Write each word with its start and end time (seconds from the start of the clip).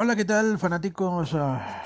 Hola, 0.00 0.14
¿qué 0.14 0.24
tal, 0.24 0.60
fanáticos 0.60 1.34
ah, 1.34 1.82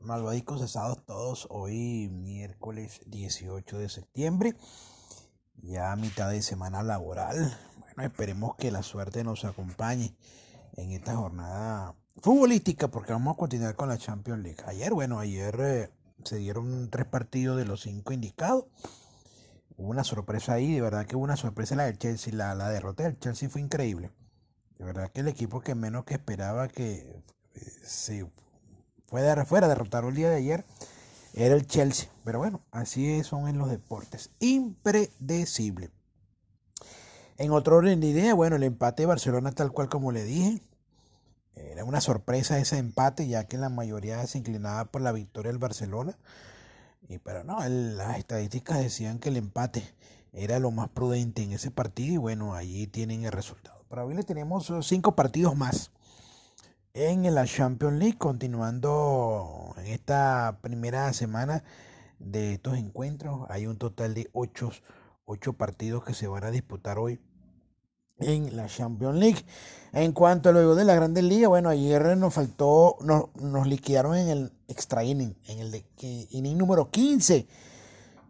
malvadicos 0.00 0.60
cesados 0.60 1.06
todos? 1.06 1.46
Hoy, 1.50 2.08
miércoles 2.08 3.00
18 3.06 3.78
de 3.78 3.88
septiembre, 3.88 4.56
ya 5.62 5.94
mitad 5.94 6.30
de 6.30 6.42
semana 6.42 6.82
laboral. 6.82 7.56
Bueno, 7.78 8.02
esperemos 8.02 8.56
que 8.56 8.72
la 8.72 8.82
suerte 8.82 9.22
nos 9.22 9.44
acompañe 9.44 10.16
en 10.72 10.90
esta 10.90 11.14
jornada 11.14 11.94
futbolística, 12.20 12.88
porque 12.88 13.12
vamos 13.12 13.34
a 13.34 13.38
continuar 13.38 13.76
con 13.76 13.88
la 13.88 13.98
Champions 13.98 14.42
League. 14.42 14.64
Ayer, 14.66 14.92
bueno, 14.92 15.20
ayer 15.20 15.56
eh, 15.60 15.90
se 16.24 16.38
dieron 16.38 16.90
tres 16.90 17.06
partidos 17.06 17.56
de 17.56 17.66
los 17.66 17.82
cinco 17.82 18.12
indicados. 18.12 18.64
Hubo 19.76 19.90
una 19.90 20.02
sorpresa 20.02 20.54
ahí, 20.54 20.74
de 20.74 20.80
verdad 20.80 21.06
que 21.06 21.14
hubo 21.14 21.22
una 21.22 21.36
sorpresa 21.36 21.76
la 21.76 21.84
del 21.84 21.98
Chelsea, 21.98 22.34
la, 22.34 22.56
la 22.56 22.68
derrota 22.68 23.04
del 23.04 23.16
Chelsea 23.20 23.48
fue 23.48 23.60
increíble. 23.60 24.10
De 24.78 24.84
verdad 24.84 25.10
que 25.10 25.20
el 25.20 25.28
equipo 25.28 25.60
que 25.60 25.74
menos 25.74 26.04
que 26.04 26.14
esperaba 26.14 26.68
que 26.68 27.22
eh, 27.54 27.60
se 27.82 28.26
fuera, 29.06 29.44
fuera 29.44 29.68
derrotado 29.68 30.08
el 30.08 30.14
día 30.14 30.30
de 30.30 30.36
ayer 30.36 30.64
era 31.34 31.54
el 31.54 31.66
Chelsea. 31.66 32.08
Pero 32.24 32.38
bueno, 32.38 32.60
así 32.70 33.22
son 33.24 33.48
en 33.48 33.58
los 33.58 33.70
deportes. 33.70 34.30
Impredecible. 34.40 35.90
En 37.36 37.52
otro 37.52 37.76
orden 37.76 38.00
de 38.00 38.08
idea, 38.08 38.34
bueno, 38.34 38.56
el 38.56 38.64
empate 38.64 39.02
de 39.02 39.06
Barcelona 39.06 39.52
tal 39.52 39.72
cual 39.72 39.88
como 39.88 40.12
le 40.12 40.24
dije. 40.24 40.60
Era 41.54 41.84
una 41.84 42.00
sorpresa 42.00 42.58
ese 42.58 42.78
empate, 42.78 43.26
ya 43.26 43.44
que 43.44 43.58
la 43.58 43.68
mayoría 43.68 44.24
se 44.26 44.38
inclinaba 44.38 44.84
por 44.86 45.02
la 45.02 45.12
victoria 45.12 45.50
del 45.50 45.58
Barcelona. 45.58 46.16
Y, 47.08 47.18
pero 47.18 47.42
no, 47.44 47.58
las 47.68 48.18
estadísticas 48.18 48.78
decían 48.78 49.18
que 49.18 49.30
el 49.30 49.36
empate 49.36 49.82
era 50.32 50.58
lo 50.58 50.70
más 50.70 50.88
prudente 50.88 51.42
en 51.42 51.52
ese 51.52 51.70
partido 51.70 52.14
y 52.14 52.16
bueno, 52.16 52.54
allí 52.54 52.86
tienen 52.86 53.24
el 53.24 53.32
resultado. 53.32 53.77
Para 53.88 54.04
hoy 54.04 54.14
le 54.14 54.22
tenemos 54.22 54.68
eh, 54.68 54.80
cinco 54.82 55.16
partidos 55.16 55.56
más 55.56 55.90
en 56.92 57.34
la 57.34 57.46
Champions 57.46 57.98
League, 57.98 58.18
continuando 58.18 59.74
en 59.78 59.86
esta 59.86 60.58
primera 60.60 61.10
semana 61.14 61.64
de 62.18 62.54
estos 62.54 62.76
encuentros. 62.76 63.46
Hay 63.48 63.66
un 63.66 63.78
total 63.78 64.12
de 64.12 64.28
ocho, 64.34 64.72
partidos 65.56 66.04
que 66.04 66.12
se 66.12 66.28
van 66.28 66.44
a 66.44 66.50
disputar 66.50 66.98
hoy 66.98 67.18
en 68.18 68.54
la 68.56 68.66
Champions 68.66 69.18
League. 69.18 69.46
En 69.94 70.12
cuanto 70.12 70.50
a 70.50 70.52
luego 70.52 70.74
de 70.74 70.84
la 70.84 70.94
Grandes 70.94 71.24
Ligas, 71.24 71.48
bueno, 71.48 71.70
ayer 71.70 72.14
nos 72.18 72.34
faltó, 72.34 72.98
nos, 73.00 73.34
nos 73.36 73.66
liquidaron 73.66 74.18
en 74.18 74.28
el 74.28 74.52
extra 74.68 75.02
inning, 75.02 75.34
en 75.46 75.60
el 75.60 75.84
inning 76.28 76.58
número 76.58 76.90
15. 76.90 77.48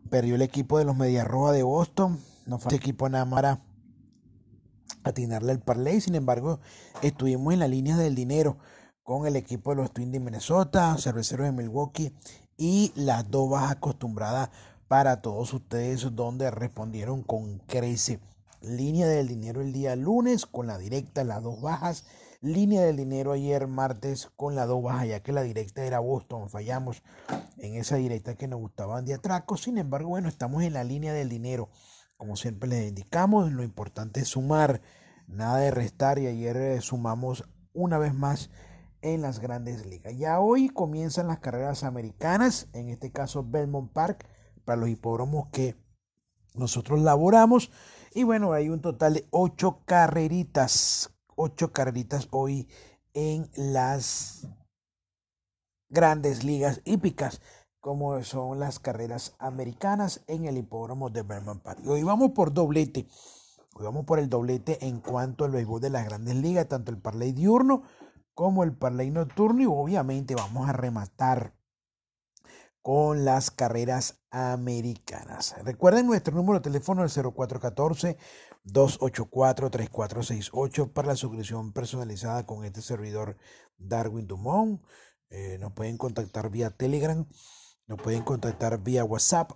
Perdió 0.09 0.37
el 0.37 0.43
equipo 0.43 0.79
de 0.79 0.85
los 0.85 0.95
Medias 0.95 1.27
Rojas 1.27 1.57
de 1.57 1.65
Boston. 1.65 2.21
No 2.47 2.61
fue 2.61 2.77
equipo 2.77 3.09
nada 3.09 3.25
más 3.25 3.59
atinarle 5.09 5.53
el 5.53 5.61
parlay. 5.61 6.01
Sin 6.01 6.15
embargo, 6.15 6.61
estuvimos 7.03 7.53
en 7.53 7.61
la 7.61 7.69
línea 7.69 7.97
del 7.97 8.15
dinero 8.15 8.59
con 9.03 9.27
el 9.27 9.37
equipo 9.37 9.71
de 9.71 9.77
los 9.77 9.93
Twins 9.93 10.13
de 10.13 10.21
Minnesota, 10.21 10.97
Cerveceros 10.99 11.47
de 11.47 11.53
Milwaukee 11.53 12.13
y 12.57 12.93
las 12.95 13.31
dos 13.31 13.49
bajas 13.49 13.73
acostumbradas 13.73 14.51
para 14.89 15.21
todos 15.23 15.53
ustedes, 15.55 16.15
donde 16.15 16.51
respondieron 16.51 17.23
con 17.23 17.59
crece. 17.61 18.21
Línea 18.61 19.07
del 19.07 19.29
dinero 19.29 19.61
el 19.61 19.73
día 19.73 19.95
lunes 19.95 20.45
con 20.45 20.67
la 20.67 20.79
directa, 20.79 21.23
las 21.25 21.43
dos 21.43 21.61
bajas. 21.61 22.05
Línea 22.41 22.83
del 22.83 22.97
dinero 22.97 23.33
ayer 23.33 23.67
martes 23.67 24.31
con 24.37 24.55
la 24.55 24.67
dos 24.67 24.83
bajas, 24.83 25.09
ya 25.09 25.23
que 25.23 25.33
la 25.33 25.43
directa 25.43 25.85
era 25.85 26.01
Boston. 26.01 26.49
Fallamos 26.51 27.03
en 27.59 27.75
esa 27.75 27.97
directa 27.97 28.37
que 28.37 28.49
nos 28.49 28.61
gustaban 28.61 29.05
de 29.05 29.15
atraco. 29.15 29.57
Sin 29.57 29.79
embargo, 29.79 30.09
bueno, 30.09 30.29
estamos 30.29 30.63
en 30.63 30.73
la 30.73 30.85
línea 30.85 31.13
del 31.13 31.29
dinero. 31.29 31.69
Como 32.19 32.35
siempre 32.35 32.69
les 32.69 32.89
indicamos, 32.89 33.53
lo 33.53 33.63
importante 33.63 34.19
es 34.19 34.29
sumar, 34.29 34.83
nada 35.29 35.59
de 35.59 35.71
restar 35.71 36.19
y 36.19 36.27
ayer 36.27 36.57
eh, 36.57 36.81
sumamos 36.81 37.45
una 37.73 37.97
vez 37.97 38.13
más 38.13 38.51
en 39.03 39.23
las 39.23 39.39
grandes 39.39 39.87
ligas. 39.87 40.19
Ya 40.19 40.41
hoy 40.41 40.69
comienzan 40.69 41.29
las 41.29 41.39
carreras 41.39 41.85
americanas, 41.85 42.67
en 42.73 42.89
este 42.89 43.13
caso 43.13 43.45
Belmont 43.49 43.93
Park, 43.93 44.27
para 44.65 44.81
los 44.81 44.89
hipódromos 44.89 45.47
que 45.53 45.77
nosotros 46.55 47.01
laboramos. 47.01 47.71
Y 48.13 48.25
bueno, 48.25 48.53
hay 48.53 48.69
un 48.69 48.81
total 48.81 49.15
de 49.15 49.29
ocho 49.31 49.85
carreritas, 49.85 51.15
ocho 51.37 51.73
carreritas 51.73 52.27
hoy 52.33 52.67
en 53.15 53.49
las 53.55 54.49
grandes 55.89 56.43
ligas 56.43 56.81
hípicas 56.85 57.41
como 57.89 58.23
son 58.23 58.61
las 58.61 58.79
carreras 58.79 59.35
americanas 59.39 60.21
en 60.27 60.45
el 60.45 60.59
hipódromo 60.59 61.09
de 61.09 61.23
Berman 61.23 61.61
Park. 61.61 61.81
Hoy 61.87 62.03
vamos 62.03 62.33
por 62.33 62.53
doblete. 62.53 63.09
Hoy 63.75 63.87
vamos 63.87 64.05
por 64.05 64.19
el 64.19 64.29
doblete 64.29 64.87
en 64.87 65.01
cuanto 65.01 65.47
al 65.47 65.53
béisbol 65.53 65.81
de 65.81 65.89
las 65.89 66.05
grandes 66.05 66.37
ligas, 66.37 66.69
tanto 66.69 66.91
el 66.91 66.99
parlay 66.99 67.33
diurno 67.33 67.85
como 68.35 68.63
el 68.63 68.77
parlay 68.77 69.11
nocturno 69.11 69.63
y 69.63 69.65
obviamente 69.65 70.35
vamos 70.35 70.69
a 70.69 70.75
rematar 70.75 71.55
con 72.83 73.25
las 73.25 73.51
carreras 73.51 74.21
americanas. 74.31 75.55
Recuerden 75.65 76.07
nuestro 76.07 76.35
número 76.35 76.59
de 76.59 76.65
teléfono 76.65 77.03
el 77.03 77.11
0414 77.11 78.19
284 78.65 79.71
3468 79.71 80.93
para 80.93 81.09
la 81.09 81.17
suscripción 81.17 81.73
personalizada 81.73 82.45
con 82.45 82.67
este 82.67 82.83
servidor 82.83 83.39
Darwin 83.79 84.27
Dumont. 84.27 84.83
Eh, 85.31 85.57
nos 85.59 85.73
pueden 85.73 85.97
contactar 85.97 86.51
vía 86.51 86.69
Telegram 86.69 87.27
nos 87.89 88.01
pueden 88.01 88.23
contactar 88.23 88.79
vía 88.83 89.03
WhatsApp, 89.03 89.53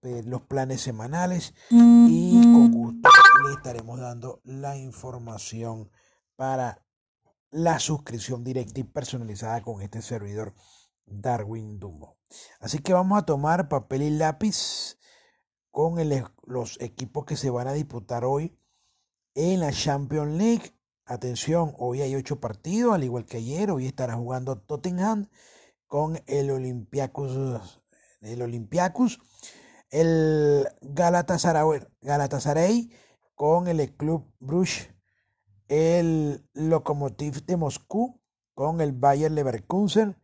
pedir 0.00 0.26
los 0.26 0.42
planes 0.42 0.80
semanales 0.80 1.54
y 1.70 2.42
con 2.42 2.72
gusto 2.72 3.08
les 3.44 3.56
estaremos 3.56 4.00
dando 4.00 4.40
la 4.44 4.76
información 4.76 5.90
para 6.34 6.84
la 7.50 7.78
suscripción 7.78 8.44
directa 8.44 8.80
y 8.80 8.84
personalizada 8.84 9.62
con 9.62 9.82
este 9.82 10.02
servidor 10.02 10.54
Darwin 11.06 11.78
Dumbo. 11.78 12.18
Así 12.60 12.80
que 12.80 12.92
vamos 12.92 13.18
a 13.18 13.24
tomar 13.24 13.68
papel 13.68 14.02
y 14.02 14.10
lápiz 14.10 14.98
con 15.70 15.96
los 16.44 16.80
equipos 16.80 17.24
que 17.24 17.36
se 17.36 17.50
van 17.50 17.68
a 17.68 17.72
disputar 17.72 18.24
hoy 18.24 18.58
en 19.34 19.60
la 19.60 19.72
Champions 19.72 20.36
League. 20.36 20.72
Atención, 21.04 21.72
hoy 21.78 22.00
hay 22.00 22.16
ocho 22.16 22.40
partidos, 22.40 22.94
al 22.94 23.04
igual 23.04 23.26
que 23.26 23.36
ayer. 23.36 23.70
Hoy 23.70 23.86
estará 23.86 24.16
jugando 24.16 24.58
Tottenham 24.58 25.28
con 25.86 26.20
el 26.26 26.50
Olympiacos, 26.50 27.80
el 28.20 28.42
el 29.90 30.68
Galatasaray, 30.80 31.86
Galatasaray 32.00 32.90
con 33.34 33.68
el 33.68 33.94
Club 33.96 34.32
Bruges, 34.40 34.90
el 35.68 36.44
Lokomotiv 36.54 37.44
de 37.44 37.56
Moscú 37.56 38.20
con 38.54 38.80
el 38.80 38.92
Bayer 38.92 39.30
Leverkusen, 39.30 40.16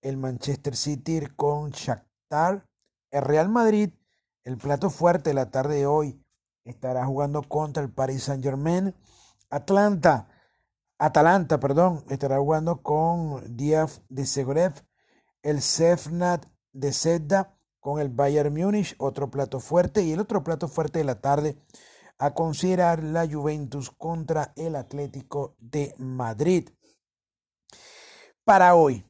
el 0.00 0.16
Manchester 0.16 0.76
City 0.76 1.20
con 1.36 1.70
Shakhtar, 1.70 2.66
el 3.10 3.22
Real 3.22 3.48
Madrid, 3.48 3.90
el 4.44 4.56
plato 4.56 4.90
fuerte 4.90 5.30
de 5.30 5.34
la 5.34 5.50
tarde 5.50 5.76
de 5.76 5.86
hoy 5.86 6.24
estará 6.64 7.04
jugando 7.04 7.42
contra 7.42 7.82
el 7.82 7.90
Paris 7.90 8.24
Saint 8.24 8.42
Germain, 8.42 8.94
Atlanta, 9.50 10.28
Atalanta, 10.98 11.58
perdón, 11.58 12.04
estará 12.08 12.38
jugando 12.38 12.82
con 12.82 13.56
Díaz 13.56 14.02
de 14.08 14.26
Segorev 14.26 14.74
el 15.42 15.62
Sefnat 15.62 16.46
de 16.72 16.92
Sedda 16.92 17.56
con 17.80 18.00
el 18.00 18.08
Bayern 18.08 18.54
Múnich, 18.54 18.94
otro 18.98 19.30
plato 19.30 19.60
fuerte, 19.60 20.02
y 20.02 20.12
el 20.12 20.20
otro 20.20 20.44
plato 20.44 20.68
fuerte 20.68 20.98
de 20.98 21.04
la 21.04 21.20
tarde 21.20 21.56
a 22.18 22.34
considerar 22.34 23.02
la 23.02 23.26
Juventus 23.26 23.90
contra 23.90 24.52
el 24.56 24.76
Atlético 24.76 25.56
de 25.58 25.94
Madrid. 25.96 26.68
Para 28.44 28.74
hoy, 28.74 29.06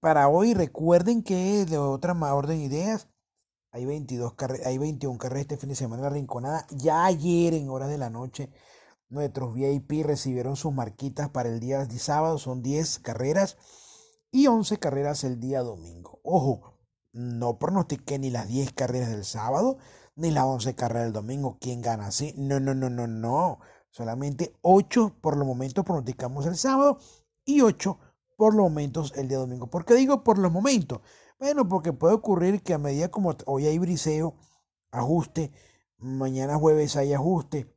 para 0.00 0.28
hoy 0.28 0.52
recuerden 0.52 1.22
que 1.22 1.64
de 1.64 1.78
otra 1.78 2.12
orden 2.12 2.58
de 2.58 2.64
ideas, 2.64 3.08
hay 3.70 3.86
22 3.86 4.34
hay 4.66 4.76
21 4.76 5.16
carreras 5.16 5.42
este 5.42 5.56
fin 5.56 5.70
de 5.70 5.76
semana 5.76 6.02
en 6.02 6.04
la 6.04 6.10
Rinconada. 6.10 6.66
Ya 6.70 7.06
ayer 7.06 7.54
en 7.54 7.70
horas 7.70 7.88
de 7.88 7.96
la 7.96 8.10
noche 8.10 8.50
nuestros 9.08 9.54
VIP 9.54 10.04
recibieron 10.04 10.56
sus 10.56 10.74
marquitas 10.74 11.30
para 11.30 11.48
el 11.48 11.58
día 11.58 11.86
de 11.86 11.98
sábado, 11.98 12.38
son 12.38 12.62
10 12.62 12.98
carreras 12.98 13.56
y 14.32 14.48
11 14.48 14.78
carreras 14.78 15.22
el 15.22 15.38
día 15.38 15.60
domingo. 15.60 16.20
Ojo, 16.24 16.78
no 17.12 17.58
pronostiqué 17.58 18.18
ni 18.18 18.30
las 18.30 18.48
10 18.48 18.72
carreras 18.72 19.10
del 19.10 19.24
sábado 19.24 19.78
ni 20.16 20.30
las 20.30 20.44
11 20.44 20.74
carreras 20.74 21.04
del 21.04 21.12
domingo. 21.12 21.58
¿Quién 21.60 21.82
gana 21.82 22.06
así? 22.06 22.34
No, 22.36 22.58
no, 22.58 22.74
no, 22.74 22.90
no, 22.90 23.06
no. 23.06 23.60
Solamente 23.90 24.56
8 24.62 25.16
por 25.20 25.36
los 25.36 25.46
momentos 25.46 25.84
pronosticamos 25.84 26.46
el 26.46 26.56
sábado 26.56 26.98
y 27.44 27.60
8 27.60 27.98
por 28.36 28.54
los 28.54 28.64
momentos 28.64 29.12
el 29.16 29.28
día 29.28 29.38
domingo. 29.38 29.68
¿Por 29.68 29.84
qué 29.84 29.94
digo 29.94 30.24
por 30.24 30.38
los 30.38 30.50
momentos? 30.50 31.00
Bueno, 31.38 31.68
porque 31.68 31.92
puede 31.92 32.14
ocurrir 32.14 32.62
que 32.62 32.74
a 32.74 32.78
medida 32.78 33.10
como 33.10 33.36
hoy 33.46 33.66
hay 33.66 33.78
briseo, 33.78 34.34
ajuste, 34.90 35.52
mañana 35.98 36.56
jueves 36.56 36.96
hay 36.96 37.12
ajuste, 37.12 37.71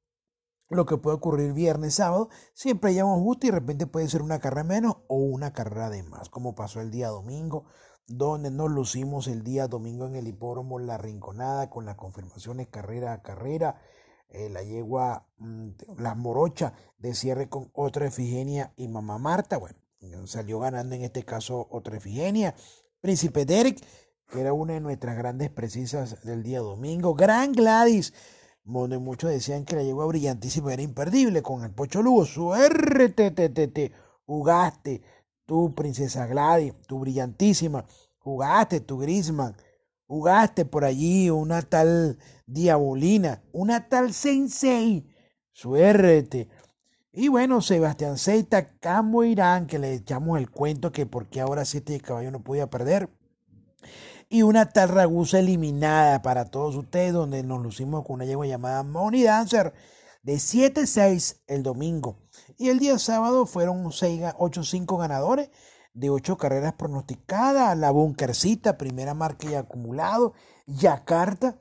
lo 0.69 0.85
que 0.85 0.97
puede 0.97 1.17
ocurrir 1.17 1.53
viernes, 1.53 1.95
sábado, 1.95 2.29
siempre 2.53 2.91
un 3.03 3.19
ajuste 3.19 3.47
y 3.47 3.50
de 3.51 3.56
repente 3.56 3.88
puede 3.88 4.07
ser 4.07 4.21
una 4.21 4.39
carrera 4.39 4.63
menos 4.63 4.97
o 5.07 5.17
una 5.17 5.53
carrera 5.53 5.89
de 5.89 6.03
más, 6.03 6.29
como 6.29 6.56
pasó 6.56 6.81
el 6.81 6.91
día 6.91 7.09
domingo, 7.09 7.65
donde 8.07 8.51
nos 8.51 8.71
lucimos 8.71 9.27
el 9.27 9.44
día 9.44 9.67
domingo 9.67 10.07
en 10.07 10.15
el 10.15 10.27
hipódromo 10.27 10.79
La 10.79 10.97
Rinconada 10.97 11.69
con 11.69 11.85
las 11.85 11.95
confirmaciones 11.95 12.67
carrera 12.67 13.13
a 13.13 13.21
carrera, 13.21 13.81
eh, 14.29 14.50
la 14.50 14.63
yegua, 14.63 15.27
mm, 15.38 15.69
la 15.97 16.15
morocha 16.15 16.73
de 16.97 17.13
cierre 17.13 17.47
con 17.50 17.69
otra 17.73 18.07
Efigenia 18.07 18.73
y 18.75 18.88
mamá 18.88 19.18
Marta, 19.18 19.57
bueno, 19.57 19.77
Salió 20.25 20.59
ganando 20.59 20.95
en 20.95 21.03
este 21.03 21.23
caso 21.23 21.68
otra 21.71 21.97
Efigenia. 21.97 22.56
Príncipe 23.01 23.45
Derek, 23.45 23.83
que 24.29 24.41
era 24.41 24.53
una 24.53 24.73
de 24.73 24.81
nuestras 24.81 25.18
grandes 25.18 25.50
precisas 25.50 26.23
del 26.23 26.44
día 26.44 26.59
domingo. 26.59 27.13
Gran 27.13 27.53
Gladys, 27.53 28.13
donde 28.65 28.97
muchos 28.97 29.29
decían 29.29 29.63
que 29.63 29.75
la 29.75 29.83
yegua 29.83 30.06
brillantísima 30.07 30.73
era 30.73 30.81
imperdible 30.81 31.41
con 31.41 31.63
el 31.63 31.71
Pocho 31.71 32.01
Lugo. 32.01 32.25
Suerte, 32.25 33.31
te, 33.31 33.50
te, 33.50 33.67
te, 33.67 33.91
jugaste, 34.25 35.01
tú, 35.45 35.73
princesa 35.75 36.25
Gladys, 36.25 36.73
tu 36.88 37.00
brillantísima. 37.00 37.85
Jugaste, 38.17 38.81
tu 38.81 38.97
Grisman. 38.97 39.56
Jugaste 40.07 40.65
por 40.65 40.83
allí 40.83 41.29
una 41.29 41.62
tal 41.62 42.17
Diabolina, 42.47 43.44
una 43.51 43.88
tal 43.88 44.13
Sensei. 44.13 45.07
Suerte. 45.51 46.50
Y 47.11 47.29
bueno, 47.29 47.61
Sebastián 47.61 48.18
Seita, 48.18 48.77
Cambo 48.79 49.23
Irán, 49.23 49.68
que 49.68 49.79
le 49.79 49.94
echamos 49.94 50.38
el 50.38 50.50
cuento 50.50 50.91
que 50.91 51.06
porque 51.06 51.39
ahora 51.39 51.63
siete 51.65 52.00
caballo 52.01 52.31
no 52.31 52.44
podía 52.44 52.69
perder. 52.69 53.09
Y 54.35 54.43
una 54.43 54.65
tal 54.65 54.89
Ragusa 54.89 55.39
eliminada 55.39 56.21
para 56.21 56.43
todos 56.43 56.75
ustedes, 56.75 57.13
donde 57.13 57.41
nos 57.41 57.63
lucimos 57.63 58.03
con 58.03 58.15
una 58.15 58.25
yegua 58.25 58.45
llamada 58.45 58.83
Money 58.83 59.23
Dancer 59.23 59.73
de 60.23 60.33
7-6 60.33 61.37
el 61.47 61.63
domingo. 61.63 62.17
Y 62.57 62.67
el 62.67 62.79
día 62.79 62.99
sábado 62.99 63.45
fueron 63.45 63.85
8-5 63.85 64.99
ganadores 64.99 65.51
de 65.93 66.09
8 66.09 66.35
carreras 66.35 66.73
pronosticadas. 66.73 67.77
La 67.77 67.91
Bunkercita, 67.91 68.77
primera 68.77 69.13
marca 69.13 69.49
y 69.49 69.55
acumulado. 69.55 70.33
Yakarta 70.65 71.57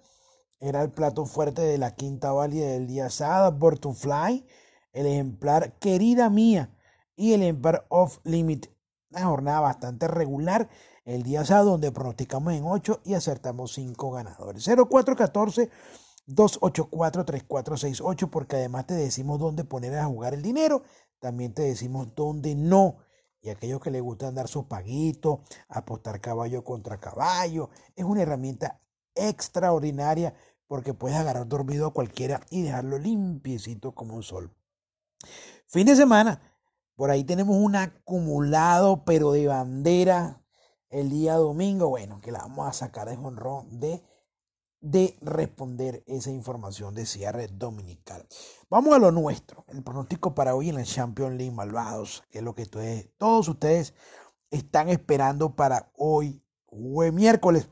era 0.59 0.83
el 0.83 0.91
plato 0.91 1.27
fuerte 1.27 1.63
de 1.63 1.79
la 1.79 1.95
quinta 1.95 2.33
válida 2.33 2.67
del 2.67 2.89
día 2.89 3.09
sábado. 3.09 3.57
Fly 3.95 4.45
el 4.93 5.07
ejemplar 5.07 5.79
Querida 5.79 6.29
Mía 6.29 6.77
y 7.15 7.35
el 7.35 7.43
ejemplar 7.43 7.87
Off 7.89 8.19
Limit. 8.25 8.67
Una 9.13 9.27
jornada 9.27 9.61
bastante 9.61 10.09
regular 10.09 10.69
el 11.05 11.23
día 11.23 11.45
sábado 11.45 11.73
donde 11.73 11.93
pronosticamos 11.93 12.55
en 12.55 12.65
8 12.65 13.01
y 13.05 13.15
acertamos 13.15 13.75
5 13.75 14.11
ganadores. 14.11 14.65
0414 14.65 15.71
284 16.27 17.25
3468 17.25 18.31
porque 18.31 18.57
además 18.57 18.87
te 18.87 18.95
decimos 18.95 19.39
dónde 19.39 19.65
poner 19.65 19.97
a 19.99 20.07
jugar 20.07 20.35
el 20.35 20.43
dinero, 20.43 20.83
también 21.19 21.53
te 21.53 21.63
decimos 21.63 22.09
dónde 22.15 22.55
no. 22.55 22.97
Y 23.43 23.51
aquellos 23.51 23.81
que 23.81 23.91
les 23.91 24.01
gustan 24.01 24.35
dar 24.35 24.49
su 24.49 24.67
paguito, 24.69 25.43
apostar 25.69 26.21
caballo 26.21 26.65
contra 26.65 26.99
caballo, 26.99 27.69
es 27.95 28.05
una 28.05 28.23
herramienta 28.23 28.81
extraordinaria 29.15 30.35
porque 30.67 30.95
puedes 30.95 31.19
agarrar 31.19 31.47
dormido 31.47 31.87
a 31.87 31.93
cualquiera 31.93 32.41
y 32.51 32.63
dejarlo 32.63 32.99
limpiecito 32.99 33.95
como 33.95 34.15
un 34.15 34.23
sol. 34.23 34.51
Fin 35.67 35.87
de 35.87 35.95
semana, 35.95 36.41
por 36.97 37.11
ahí 37.11 37.23
tenemos 37.23 37.57
un 37.57 37.77
acumulado, 37.77 39.05
pero 39.05 39.33
de 39.33 39.47
bandera, 39.47 40.44
el 40.95 41.11
día 41.11 41.35
domingo, 41.35 41.89
bueno, 41.89 42.21
que 42.21 42.31
la 42.31 42.39
vamos 42.39 42.69
a 42.69 42.73
sacar 42.73 43.09
de 43.09 43.17
jonrón 43.17 43.81
de, 43.81 44.01
de 44.81 45.19
responder 45.21 46.05
esa 46.07 46.31
información 46.31 46.95
de 46.95 47.05
cierre 47.05 47.49
dominical. 47.49 48.25
Vamos 48.71 48.95
a 48.95 49.01
lo 49.01 49.11
nuestro, 49.11 49.65
el 49.69 49.83
pronóstico 49.83 50.37
para 50.37 50.55
hoy 50.55 50.69
en 50.69 50.77
la 50.77 50.85
Champions 50.85 51.37
League 51.37 51.51
Malvados, 51.51 52.23
que 52.31 52.39
es 52.39 52.45
lo 52.45 52.55
que 52.55 52.63
ustedes, 52.63 53.11
todos 53.19 53.49
ustedes 53.49 53.93
están 54.51 54.89
esperando 54.89 55.57
para 55.57 55.91
hoy, 55.97 56.45
miércoles. 57.13 57.69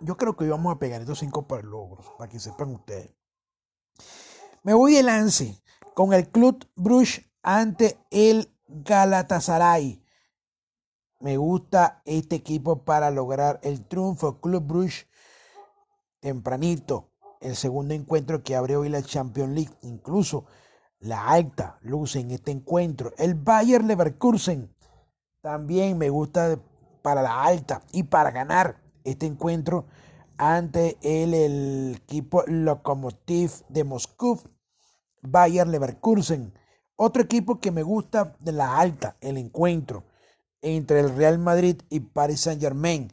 Yo 0.00 0.18
creo 0.18 0.36
que 0.36 0.44
hoy 0.44 0.50
vamos 0.50 0.74
a 0.74 0.78
pegar 0.78 1.00
estos 1.00 1.20
cinco 1.20 1.48
para 1.48 1.62
logros, 1.62 2.04
para 2.18 2.30
que 2.30 2.38
sepan 2.38 2.74
ustedes. 2.74 3.16
Me 4.62 4.74
voy 4.74 4.92
de 4.92 5.02
lance 5.02 5.62
con 5.94 6.12
el 6.12 6.28
Club 6.28 6.68
Bruges 6.74 7.24
ante 7.42 7.98
el 8.10 8.54
Galatasaray. 8.68 10.05
Me 11.26 11.38
gusta 11.38 12.02
este 12.04 12.36
equipo 12.36 12.84
para 12.84 13.10
lograr 13.10 13.58
el 13.64 13.84
triunfo. 13.84 14.40
Club 14.40 14.62
Bruges 14.62 15.08
tempranito. 16.20 17.10
El 17.40 17.56
segundo 17.56 17.94
encuentro 17.94 18.44
que 18.44 18.54
abre 18.54 18.76
hoy 18.76 18.88
la 18.90 19.02
Champions 19.02 19.52
League. 19.52 19.74
Incluso 19.82 20.44
la 21.00 21.26
alta 21.26 21.80
luce 21.82 22.20
en 22.20 22.30
este 22.30 22.52
encuentro. 22.52 23.12
El 23.18 23.34
Bayer 23.34 23.82
Leverkusen 23.82 24.72
también 25.40 25.98
me 25.98 26.10
gusta 26.10 26.60
para 27.02 27.22
la 27.22 27.42
alta 27.42 27.82
y 27.90 28.04
para 28.04 28.30
ganar 28.30 28.80
este 29.02 29.26
encuentro 29.26 29.86
ante 30.38 30.96
el, 31.02 31.34
el 31.34 31.96
equipo 32.04 32.44
Lokomotiv 32.46 33.50
de 33.68 33.82
Moscú 33.82 34.40
Bayer 35.22 35.66
Leverkusen. 35.66 36.54
Otro 36.94 37.20
equipo 37.20 37.58
que 37.58 37.72
me 37.72 37.82
gusta 37.82 38.36
de 38.38 38.52
la 38.52 38.78
alta, 38.78 39.16
el 39.20 39.38
encuentro 39.38 40.04
entre 40.66 40.98
el 40.98 41.14
Real 41.14 41.38
Madrid 41.38 41.80
y 41.90 42.00
Paris 42.00 42.40
Saint 42.40 42.60
Germain. 42.60 43.12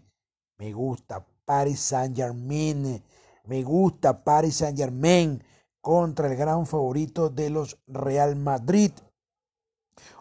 Me 0.58 0.74
gusta 0.74 1.24
Paris 1.46 1.80
Saint 1.80 2.16
Germain. 2.16 3.04
Me 3.46 3.64
gusta 3.64 4.24
Paris 4.24 4.56
Saint 4.56 4.76
Germain 4.76 5.44
contra 5.80 6.28
el 6.28 6.36
gran 6.36 6.66
favorito 6.66 7.30
de 7.30 7.52
los 7.52 7.78
Real 7.86 8.36
Madrid. 8.36 8.92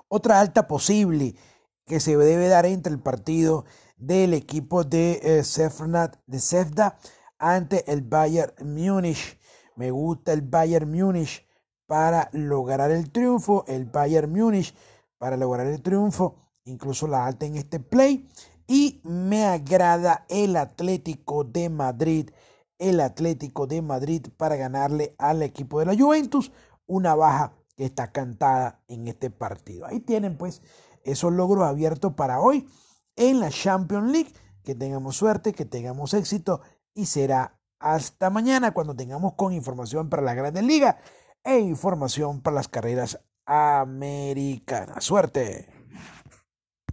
Otra 0.08 0.40
alta 0.40 0.68
posible 0.68 1.34
que 1.86 2.00
se 2.00 2.18
debe 2.18 2.48
dar 2.48 2.66
entre 2.66 2.92
el 2.92 2.98
partido 2.98 3.64
del 3.96 4.34
equipo 4.34 4.84
de 4.84 5.12
eh, 5.22 5.42
de 6.26 6.40
Sefda 6.40 6.98
ante 7.38 7.90
el 7.90 8.02
Bayern 8.02 8.52
Múnich. 8.60 9.38
Me 9.76 9.90
gusta 9.90 10.34
el 10.34 10.42
Bayern 10.42 10.90
Múnich 10.90 11.46
para 11.86 12.28
lograr 12.32 12.90
el 12.90 13.10
triunfo, 13.10 13.64
el 13.68 13.86
Bayern 13.86 14.30
Múnich 14.30 14.74
para 15.16 15.38
lograr 15.38 15.66
el 15.66 15.80
triunfo, 15.80 16.36
incluso 16.64 17.06
la 17.06 17.26
alta 17.26 17.46
en 17.46 17.56
este 17.56 17.80
play. 17.80 18.28
Y 18.66 19.00
me 19.04 19.44
agrada 19.44 20.24
el 20.28 20.56
Atlético 20.56 21.44
de 21.44 21.68
Madrid, 21.68 22.30
el 22.78 23.00
Atlético 23.00 23.66
de 23.66 23.82
Madrid 23.82 24.26
para 24.36 24.56
ganarle 24.56 25.14
al 25.18 25.42
equipo 25.42 25.80
de 25.80 25.86
la 25.86 25.96
Juventus, 25.96 26.52
una 26.86 27.14
baja 27.14 27.54
que 27.76 27.84
está 27.84 28.12
cantada 28.12 28.82
en 28.88 29.08
este 29.08 29.30
partido. 29.30 29.86
Ahí 29.86 30.00
tienen 30.00 30.36
pues 30.36 30.62
esos 31.04 31.32
logros 31.32 31.64
abiertos 31.64 32.14
para 32.14 32.40
hoy 32.40 32.68
en 33.16 33.40
la 33.40 33.50
Champions 33.50 34.10
League. 34.10 34.32
Que 34.62 34.76
tengamos 34.76 35.16
suerte, 35.16 35.52
que 35.52 35.64
tengamos 35.64 36.14
éxito 36.14 36.60
y 36.94 37.06
será 37.06 37.58
hasta 37.80 38.30
mañana 38.30 38.72
cuando 38.72 38.94
tengamos 38.94 39.34
con 39.34 39.52
información 39.52 40.08
para 40.08 40.22
la 40.22 40.34
Grandes 40.34 40.62
Ligas 40.62 40.96
e 41.42 41.58
información 41.58 42.40
para 42.40 42.54
las 42.54 42.68
carreras 42.68 43.18
americanas. 43.44 45.02
Suerte. 45.04 45.81